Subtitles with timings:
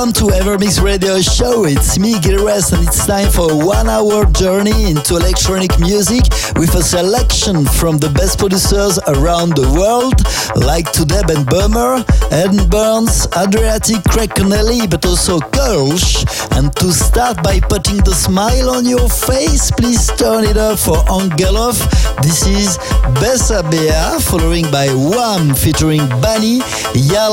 [0.00, 1.66] welcome to Evermix Radio Show.
[1.66, 6.24] It's me, Gil Everest, and it's time for a one hour journey into electronic music
[6.56, 10.16] with a selection from the best producers around the world,
[10.56, 12.02] like Tube and Berger,
[12.32, 16.24] Ed Burns, Adriatique, Craig Connelly, but also Kölsch.
[16.56, 20.96] And to start by putting the smile on your face, please turn it up for
[21.12, 21.76] Angelov.
[22.22, 22.78] This is
[23.20, 26.62] Bessa Bea, following by Wham featuring Bunny,
[26.94, 27.28] Ya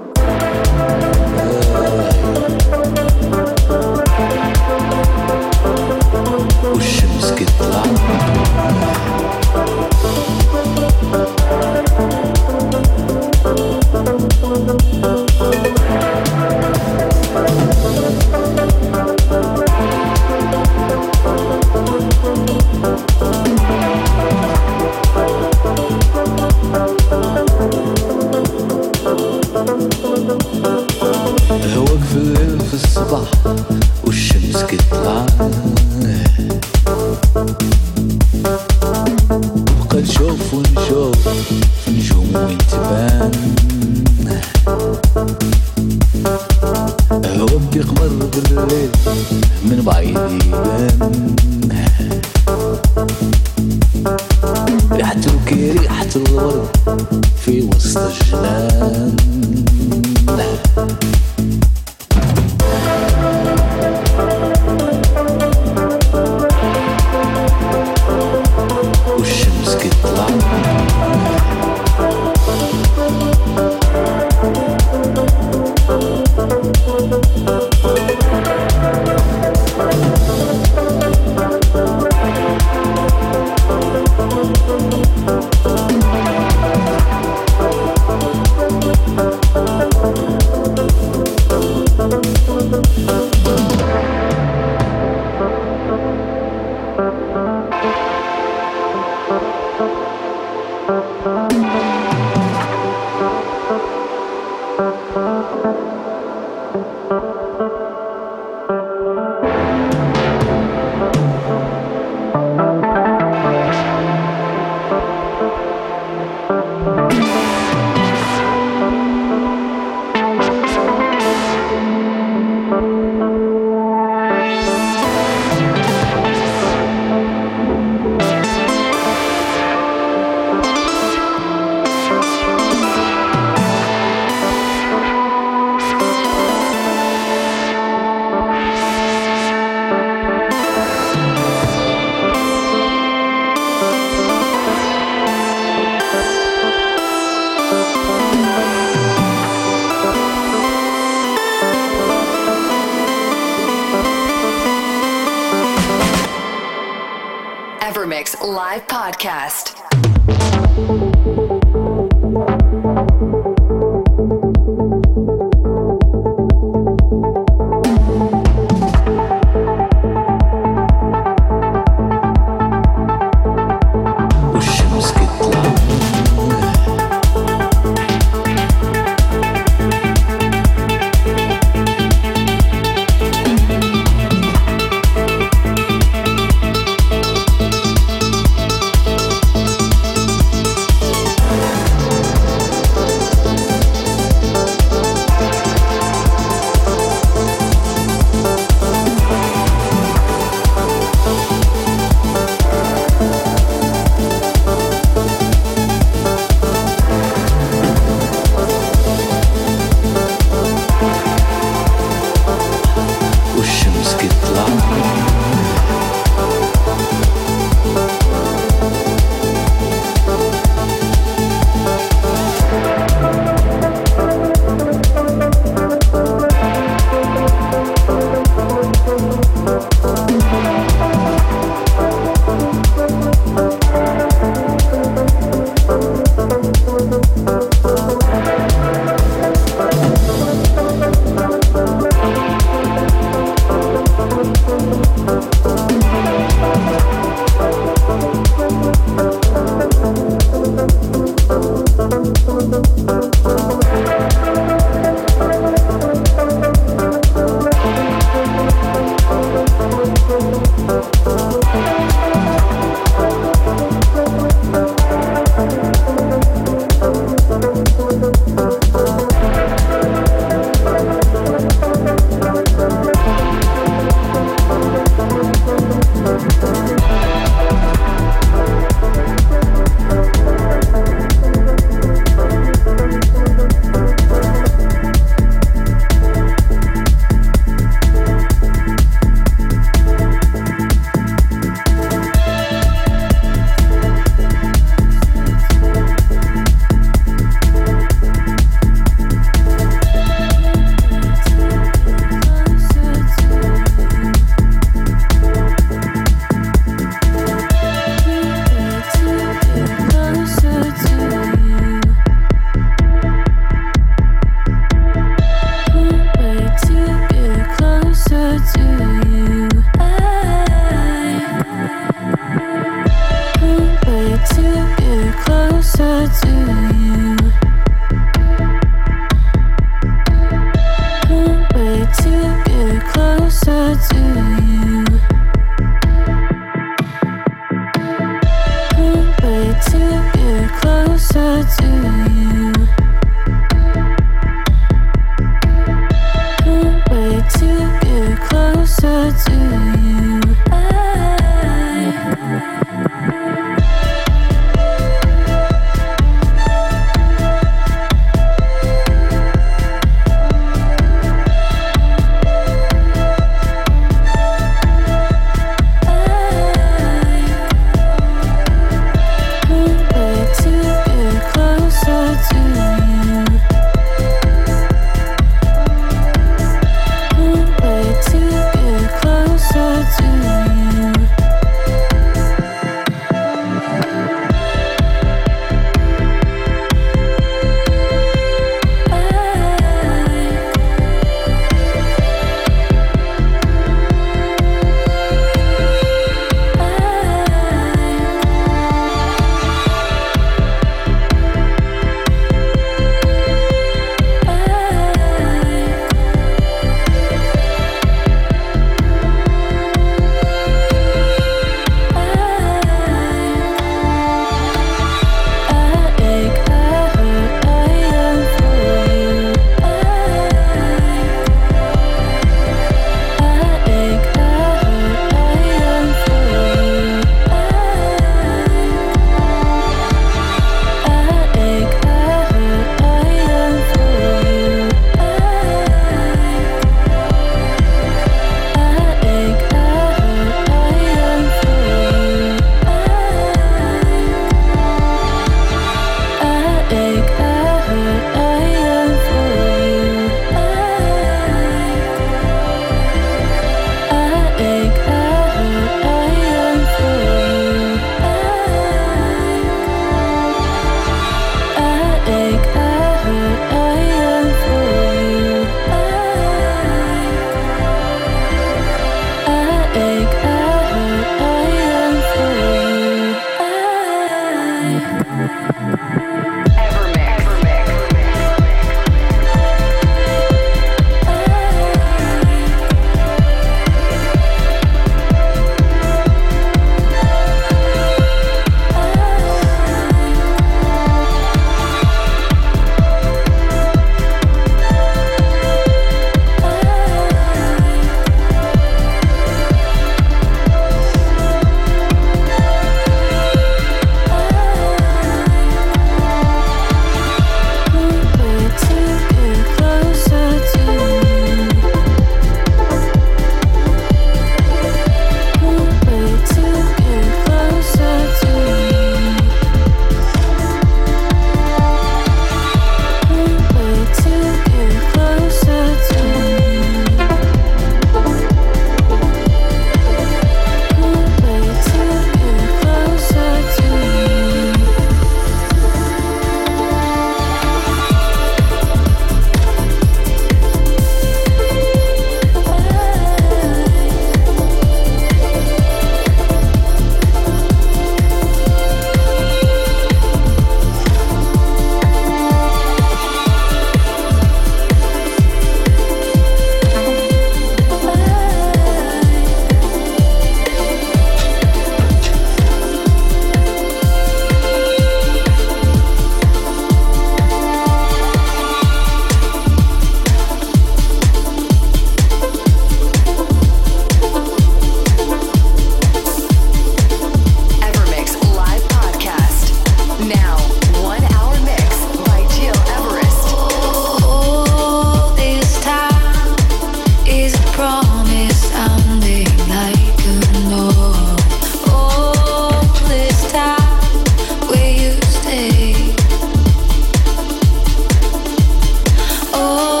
[599.53, 600.00] Oh.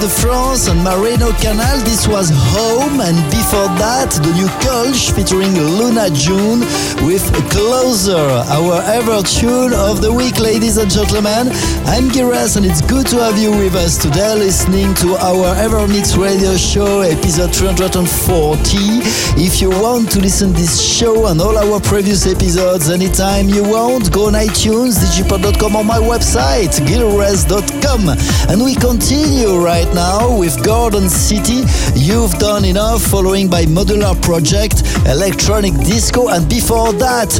[0.00, 1.78] De France and Marino Canal.
[1.82, 6.60] This was Home, and before that, the new Kölsch featuring Luna June
[7.04, 11.50] with a Closer, our ever tune of the week, ladies and gentlemen.
[11.86, 15.56] I'm Gil Everest, and it's good to have you with us today, listening to our
[15.56, 18.78] Ever Mix radio show, episode 340.
[19.40, 24.12] If you want to listen this show and all our previous episodes anytime you want,
[24.12, 28.08] go on iTunes, digipod.com, or my website, gileverest.com.
[28.48, 31.62] And we continue right now with Garden City.
[31.94, 37.30] You've done enough, following by Modular Project, Electronic Disco, and before that,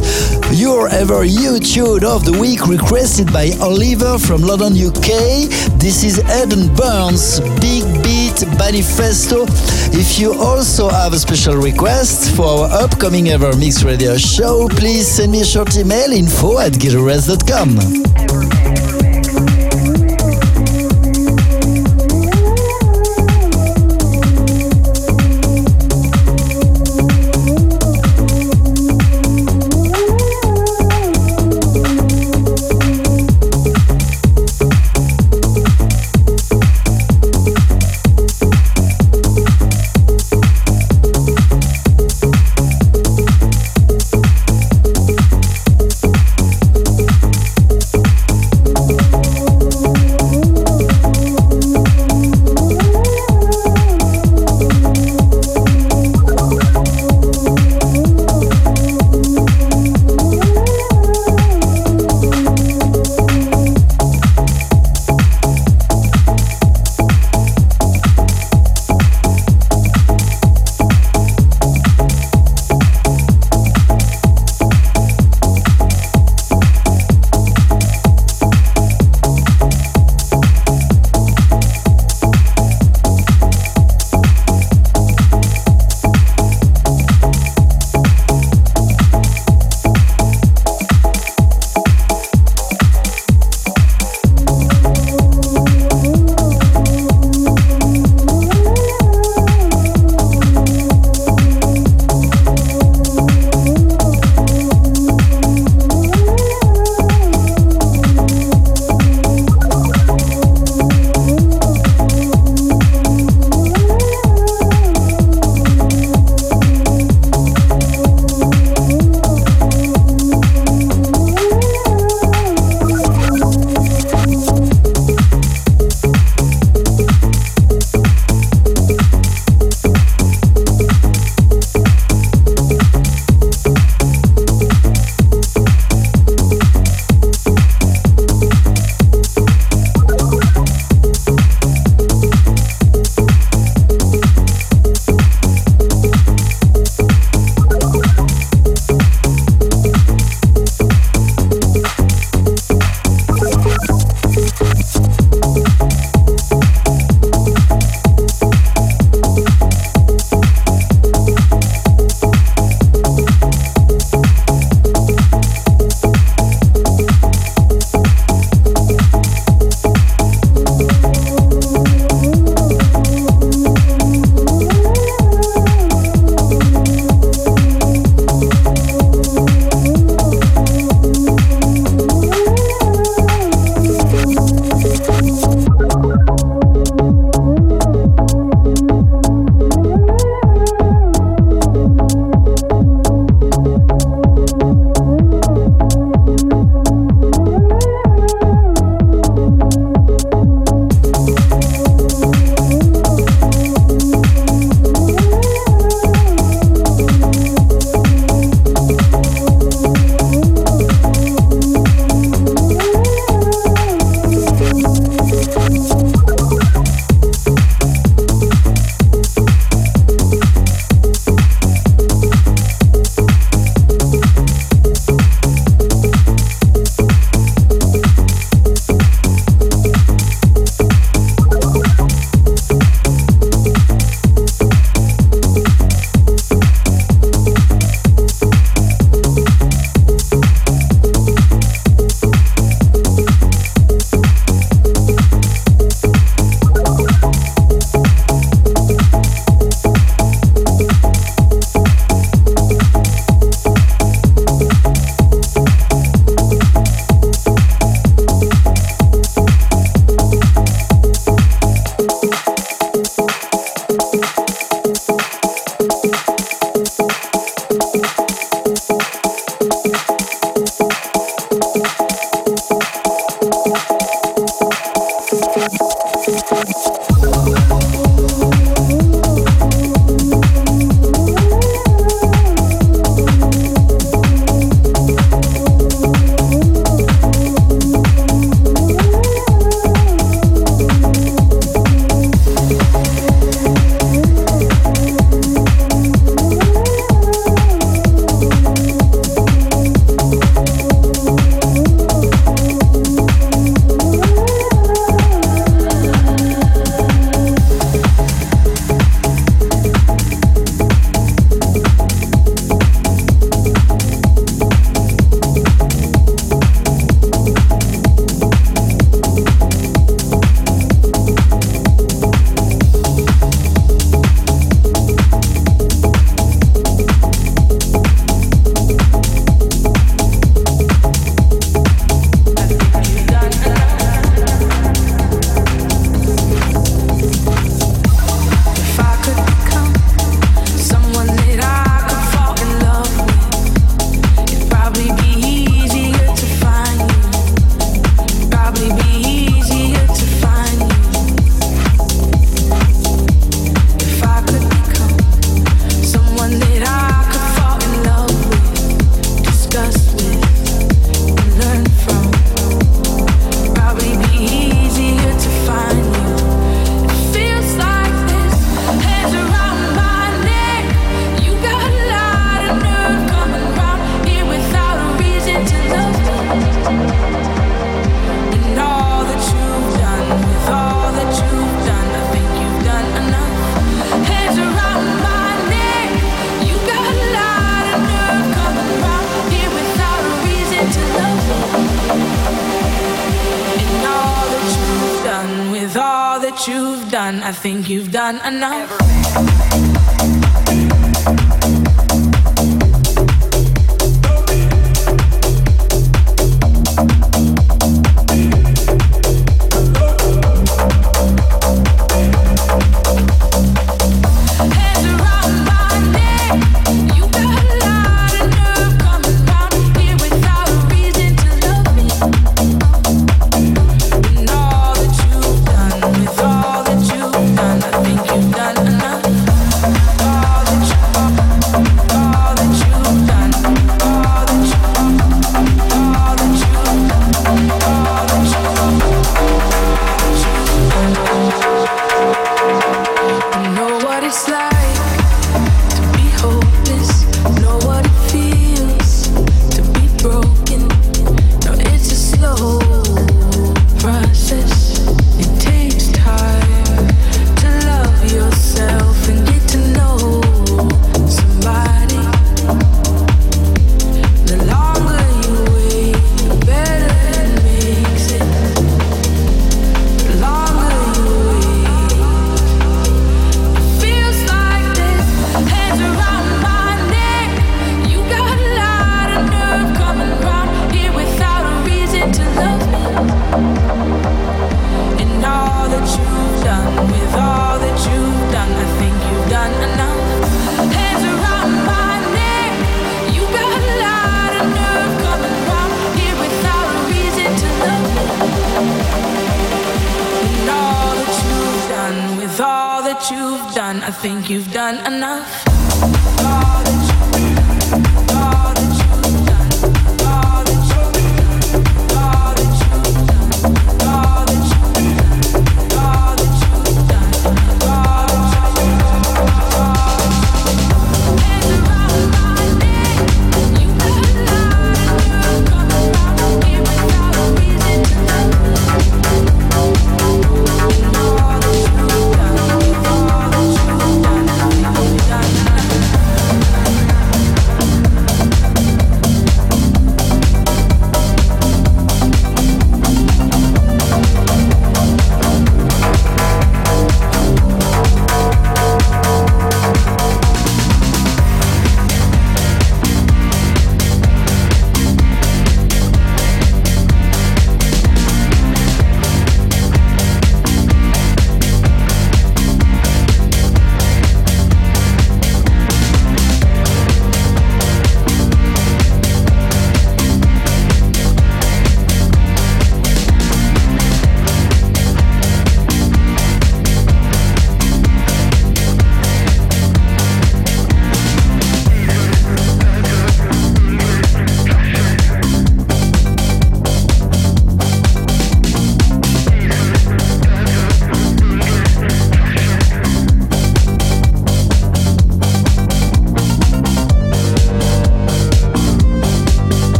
[0.53, 5.49] your ever YouTube of the week requested by Oliver from London, UK.
[5.79, 9.45] This is Eden Burns, Big Beat Manifesto.
[9.91, 15.07] If you also have a special request for our upcoming Ever Mix Radio show, please
[15.07, 18.68] send me a short email info at gileverest.com.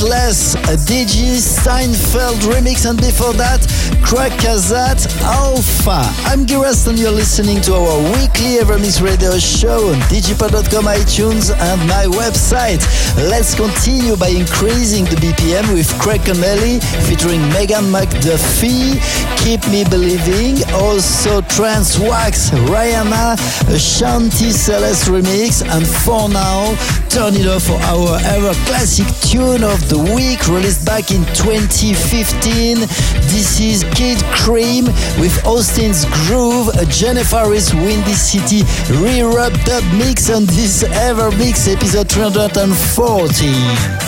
[0.00, 3.66] Weightless, a DG Steinfeld remix, and before that,
[4.04, 6.06] Craig Kazat, Alpha.
[6.30, 11.80] I'm Giras and you're listening to our weekly EverMix radio show on digipod.com, iTunes, and
[11.88, 12.78] my website.
[13.16, 16.78] Let's continue by increasing the BPM with Craig Connelly
[17.08, 19.02] featuring Megan McDuffie,
[19.42, 23.34] Keep Me Believing, also Trance Wax, Rihanna,
[23.74, 26.76] Shanti Celeste remix, and for now,
[27.08, 32.80] turn it off for our ever classic tune of the week released back in 2015.
[33.28, 34.86] This is Kid Crème
[35.18, 38.62] with Austin's Groove, a Jennifer Harris Windy City
[39.00, 44.07] re-rubbed up mix on this EverMix episode 340.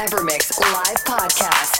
[0.00, 1.79] EverMix Live Podcast.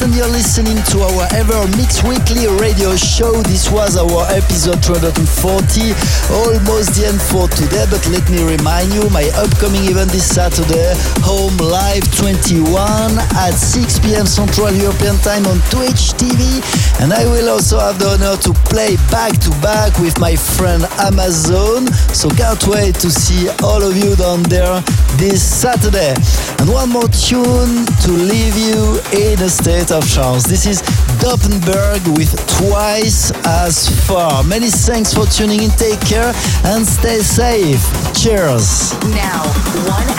[0.00, 3.42] And you're listening to our EverMix Weekly radio show.
[3.42, 5.10] This was our episode 240.
[6.30, 10.94] Almost the end for today, but let me remind you my upcoming event this Saturday,
[11.26, 12.62] Home Live 21
[13.42, 14.26] at 6 p.m.
[14.26, 16.62] Central European Time on Twitch TV.
[17.02, 20.86] And I will also have the honor to play back to back with my friend
[21.02, 21.90] Amazon.
[22.14, 24.78] So can't wait to see all of you down there
[25.18, 26.14] this Saturday.
[26.60, 30.44] And one more tune to leave you in a state of trance.
[30.44, 30.80] This is
[31.20, 34.44] Doppenberg with Twice as Far.
[34.44, 35.70] Many thanks for tuning in.
[35.70, 36.32] Take care
[36.64, 37.82] and stay safe.
[38.14, 38.92] Cheers.
[39.10, 39.42] Now,
[39.90, 40.17] one